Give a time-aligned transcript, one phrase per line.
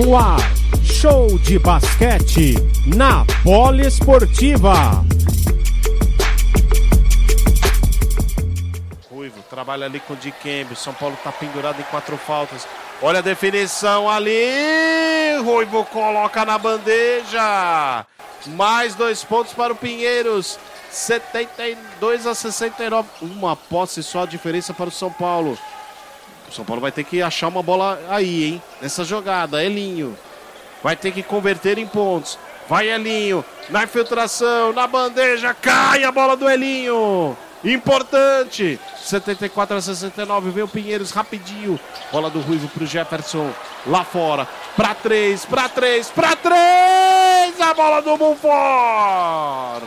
[0.00, 0.40] no ar.
[0.82, 2.54] Show de basquete
[2.86, 5.04] na Poliesportiva.
[9.10, 10.74] Ruivo trabalha ali com o Dikembe.
[10.74, 12.66] São Paulo está pendurado em quatro faltas.
[13.02, 15.36] Olha a definição ali.
[15.44, 18.06] Ruivo coloca na bandeja.
[18.46, 20.58] Mais dois pontos para o Pinheiros.
[20.90, 23.08] 72 a 69.
[23.20, 25.58] Uma posse só a diferença para o São Paulo.
[26.50, 28.62] O São Paulo vai ter que achar uma bola aí, hein?
[28.82, 29.62] Nessa jogada.
[29.64, 30.18] Elinho.
[30.82, 32.38] Vai ter que converter em pontos.
[32.68, 33.44] Vai Elinho.
[33.68, 35.54] Na infiltração, na bandeja.
[35.54, 37.36] Cai a bola do Elinho.
[37.62, 38.80] Importante.
[38.96, 40.50] 74 a 69.
[40.50, 41.78] Vem o Pinheiros rapidinho.
[42.10, 43.50] Bola do Ruivo pro Jefferson.
[43.86, 44.48] Lá fora.
[44.74, 47.60] Pra três, pra três, pra três.
[47.60, 49.84] A bola do Monfort.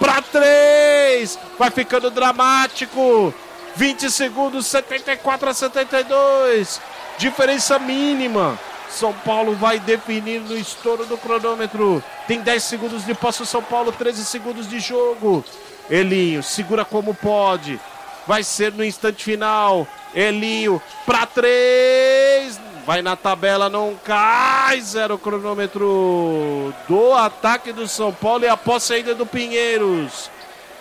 [0.00, 1.38] Pra três.
[1.58, 3.32] Vai ficando dramático.
[3.76, 6.80] 20 segundos, 74 a 72.
[7.18, 8.58] Diferença mínima.
[8.90, 12.02] São Paulo vai definir no estouro do cronômetro.
[12.26, 15.44] Tem 10 segundos de posse São Paulo, 13 segundos de jogo.
[15.88, 17.80] Elinho segura como pode.
[18.26, 19.86] Vai ser no instante final.
[20.14, 22.60] Elinho para três.
[22.86, 24.80] Vai na tabela, não cai.
[24.80, 30.30] Zero cronômetro do ataque do São Paulo e a posse ainda do Pinheiros.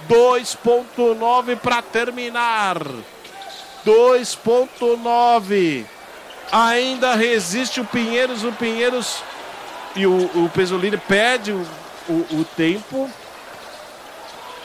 [0.09, 2.77] 2.9 para terminar.
[3.85, 5.85] 2.9.
[6.51, 8.43] Ainda resiste o Pinheiros.
[8.43, 9.23] O Pinheiros
[9.95, 11.65] e o, o Pesolini pede o,
[12.07, 13.09] o, o tempo.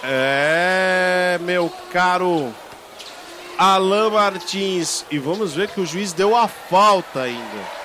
[0.03, 2.53] É, meu caro
[3.59, 5.05] Alain Martins.
[5.11, 7.77] E vamos ver que o juiz deu a falta ainda.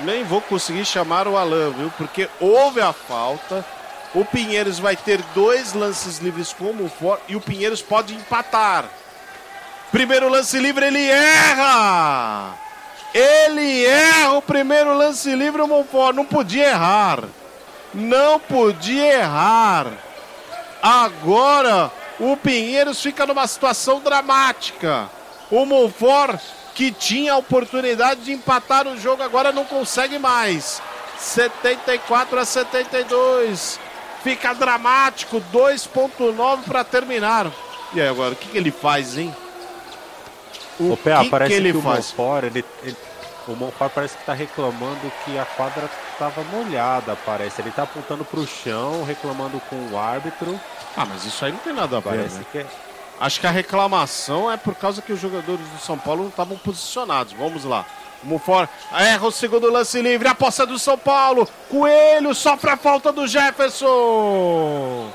[0.00, 1.92] Nem vou conseguir chamar o Alain, viu?
[1.96, 3.64] Porque houve a falta.
[4.14, 8.84] O Pinheiros vai ter dois lances livres como for e o Pinheiros pode empatar.
[9.90, 12.54] Primeiro lance livre, ele erra!
[13.14, 16.14] Ele erra o primeiro lance livre, o Monfort.
[16.14, 17.24] Não podia errar.
[17.94, 19.86] Não podia errar.
[20.82, 21.90] Agora
[22.20, 25.08] o Pinheiros fica numa situação dramática.
[25.50, 26.40] O Monfort,
[26.74, 30.82] que tinha a oportunidade de empatar o jogo, agora não consegue mais.
[31.18, 33.80] 74 a 72.
[34.28, 37.50] Fica dramático, 2.9 para terminar.
[37.94, 39.34] E aí agora, o que, que ele faz, hein?
[40.78, 42.12] O, o PA, que parece que, ele que o faz?
[42.12, 42.96] Monfort, ele, ele,
[43.48, 47.62] o Monfort parece que está reclamando que a quadra estava molhada, parece.
[47.62, 50.60] Ele está apontando para o chão, reclamando com o árbitro.
[50.94, 52.44] Ah, mas isso aí não tem nada a ver, né?
[52.52, 52.66] que...
[53.18, 56.58] Acho que a reclamação é por causa que os jogadores do São Paulo não estavam
[56.58, 57.32] posicionados.
[57.32, 57.86] Vamos lá.
[58.22, 60.28] Monfort erra o segundo lance livre.
[60.28, 61.48] A poça do São Paulo.
[61.68, 65.12] Coelho sofre a falta do Jefferson.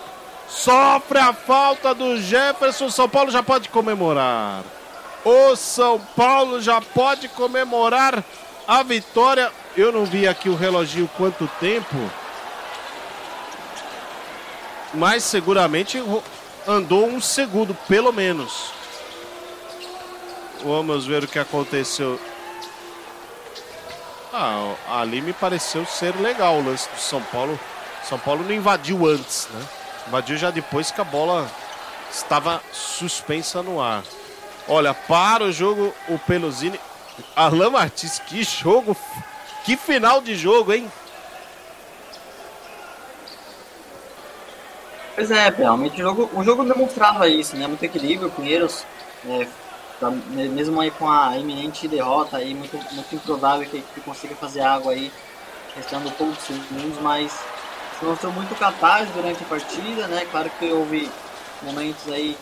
[0.47, 2.89] Sofre a falta do Jefferson.
[2.89, 4.63] São Paulo já pode comemorar.
[5.25, 8.23] O São Paulo já pode comemorar
[8.67, 9.51] a vitória.
[9.75, 11.97] Eu não vi aqui o reloginho quanto tempo.
[14.93, 16.01] Mas seguramente
[16.67, 18.71] andou um segundo, pelo menos.
[20.63, 22.19] Vamos ver o que aconteceu.
[24.35, 27.59] Ah, ali me pareceu ser legal o lance do São Paulo.
[28.03, 29.63] São Paulo não invadiu antes, né?
[30.07, 31.47] Invadiu já depois que a bola
[32.11, 34.03] estava suspensa no ar.
[34.67, 36.79] Olha, para o jogo o Pelosini.
[37.35, 38.97] Alain Martins, que jogo.
[39.63, 40.91] Que final de jogo, hein?
[45.13, 47.67] Pois é, realmente o jogo, o jogo demonstrava isso, né?
[47.67, 48.83] Muito equilíbrio, Pinheiros,
[49.29, 49.47] é,
[50.29, 54.61] mesmo aí com a iminente derrota aí, muito, muito improvável que a equipe consiga fazer
[54.61, 55.11] água aí,
[55.75, 57.31] restando poucos segundos, mas
[57.99, 60.25] se mostrou muito capaz durante a partida, né?
[60.29, 61.09] Claro que houve
[61.61, 62.37] momentos aí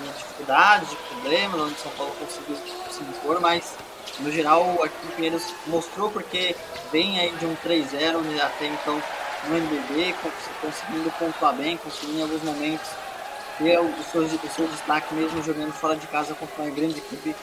[0.00, 2.56] de dificuldades, de problemas, onde o São Paulo conseguiu
[2.90, 3.74] se impor, mas
[4.20, 6.56] no geral aqui o Pinheiros mostrou porque
[6.92, 9.02] vem aí de um 3-0, né, até então
[9.48, 10.14] no NBB,
[10.60, 12.88] conseguindo pontuar bem, conseguindo em alguns momentos
[13.58, 17.34] ter o seu, o seu destaque mesmo jogando fora de casa contra uma grande equipe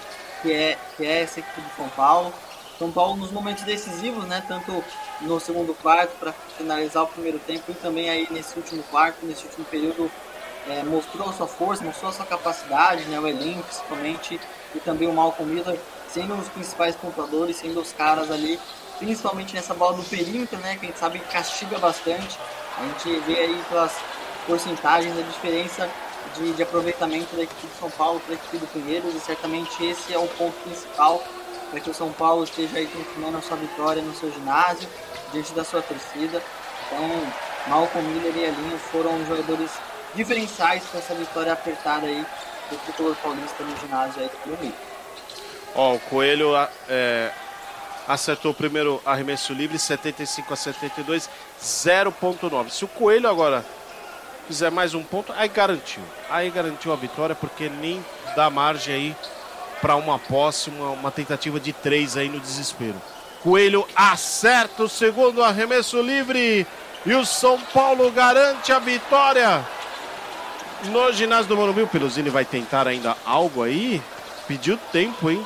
[0.42, 2.34] que é, que é essa equipe de São Paulo.
[2.78, 4.84] São Paulo nos momentos decisivos, né, tanto
[5.22, 9.46] no segundo quarto para finalizar o primeiro tempo e também aí nesse último quarto, nesse
[9.46, 10.12] último período
[10.68, 14.40] é, mostrou a sua força, mostrou a sua capacidade, né, o elenco principalmente
[14.76, 15.80] e também o Malcolm Miller
[16.10, 18.60] sendo os principais pontuadores, sendo os caras ali
[19.00, 22.40] principalmente nessa bola do perímetro, né, que a gente sabe que castiga bastante.
[22.78, 23.96] A gente vê aí pelas
[24.46, 25.90] porcentagens a diferença
[26.36, 29.86] de, de aproveitamento da equipe de São Paulo para a equipe do Pinheiros e certamente
[29.86, 31.24] esse é o ponto principal
[31.70, 34.88] para que o São Paulo esteja aí confirmando a sua vitória no seu ginásio,
[35.32, 36.42] diante da sua torcida.
[36.86, 37.34] Então,
[37.68, 39.72] Malcolm Miller e Elinho foram jogadores
[40.14, 42.24] diferenciais para essa vitória apertada aí
[42.70, 44.74] do tricolor paulista no ginásio aí do Rio.
[45.74, 46.52] Ó, o Coelho
[46.88, 47.32] é,
[48.08, 52.70] acertou o primeiro arremesso livre, 75 a 72, 0.9.
[52.70, 53.66] Se o Coelho agora
[54.48, 56.04] fizer mais um ponto, aí garantiu.
[56.30, 58.04] Aí garantiu a vitória, porque nem
[58.36, 59.16] dá margem aí
[59.82, 62.96] para uma posse, uma, uma tentativa de três aí no desespero.
[63.42, 66.66] Coelho acerta o segundo arremesso livre
[67.06, 69.66] e o São Paulo garante a vitória.
[70.86, 74.02] No ginásio do Morumbi, o Pelosini vai tentar ainda algo aí.
[74.48, 75.46] Pediu tempo, hein?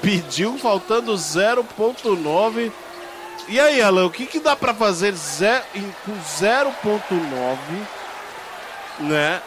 [0.00, 2.72] Pediu faltando 0.9.
[3.48, 7.56] E aí, Alan, o que, que dá para fazer com 0.9,
[8.98, 9.42] né?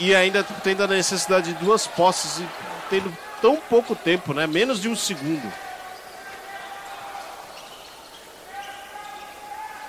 [0.00, 2.48] E ainda tendo a necessidade de duas posses e
[2.90, 4.46] tendo tão pouco tempo, né?
[4.46, 5.52] Menos de um segundo.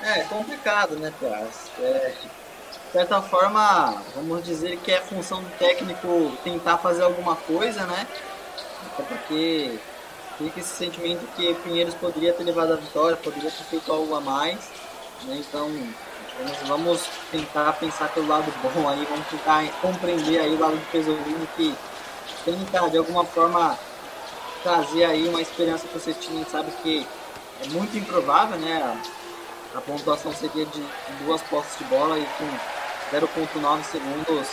[0.04, 1.72] É complicado, né, Piaz?
[1.80, 2.14] É,
[2.86, 8.08] de certa forma, vamos dizer que é função do técnico tentar fazer alguma coisa, né?
[8.94, 9.80] Até porque
[10.38, 14.22] fica esse sentimento que Pinheiros poderia ter levado a vitória, poderia ter feito algo a
[14.22, 14.60] mais,
[15.24, 15.38] né?
[15.38, 15.70] Então,
[16.68, 17.02] vamos
[17.32, 21.74] tentar pensar pelo lado bom aí, vamos tentar compreender aí o lado do Pesolino que
[22.44, 23.78] tenta de alguma forma
[24.64, 27.08] trazer aí uma esperança para o Cetim, sabe que
[27.64, 29.02] é muito improvável, né?
[29.76, 30.84] a pontuação seria de
[31.24, 34.48] duas postes de bola e com 0.9 segundos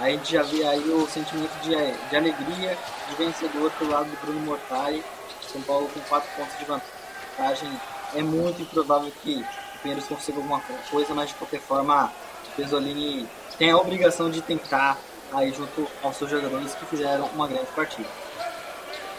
[0.00, 1.70] a gente já vê aí o sentimento de,
[2.08, 2.76] de alegria
[3.08, 5.04] de vencedor pelo lado do Bruno Mortari.
[5.52, 7.80] São Paulo com 4 pontos de vantagem.
[8.14, 9.44] É muito improvável que
[9.82, 12.12] Pinheiros consiga alguma coisa, mas de qualquer forma
[12.56, 14.96] Pesolini tem a obrigação de tentar
[15.32, 18.08] aí junto aos seus jogadores que fizeram uma grande partida.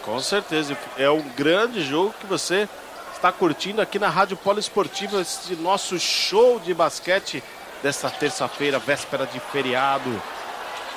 [0.04, 2.68] Com certeza, é um grande jogo que você
[3.14, 7.42] está curtindo aqui na Rádio Poliesportiva esse nosso show de basquete
[7.82, 10.10] desta terça-feira, véspera de feriado.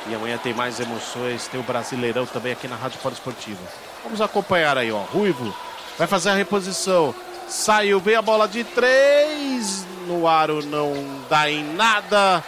[0.08, 3.62] E amanhã tem mais emoções, tem o Brasileirão também aqui na Rádio Poliesportiva.
[4.04, 5.00] Vamos acompanhar aí, ó.
[5.00, 5.54] Ruivo
[5.98, 7.14] vai fazer a reposição.
[7.48, 9.86] Saiu, vem a bola de três.
[10.08, 10.94] No aro não
[11.30, 12.44] dá em nada.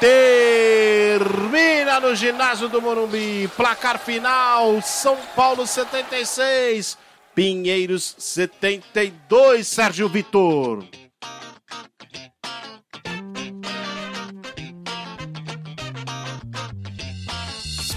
[0.00, 3.50] Termina no ginásio do Morumbi.
[3.56, 6.96] Placar final: São Paulo 76.
[7.34, 10.84] Pinheiros 72, Sérgio Vitor.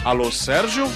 [0.04, 0.88] Alô, Sérgio?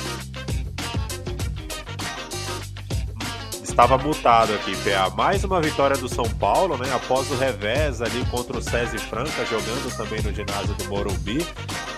[3.76, 5.10] Estava mutado aqui, PA.
[5.10, 6.90] Mais uma vitória do São Paulo, né?
[6.96, 11.46] Após o revés ali contra o César Franca, jogando também no ginásio do Morumbi.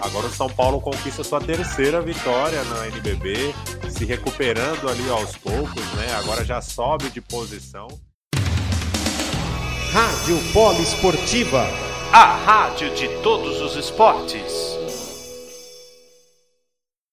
[0.01, 3.53] Agora o São Paulo conquista sua terceira vitória na NBB,
[3.91, 6.15] se recuperando ali aos poucos, né?
[6.17, 7.87] Agora já sobe de posição.
[9.93, 11.63] Rádio Polo Esportiva,
[12.11, 14.76] a rádio de todos os esportes.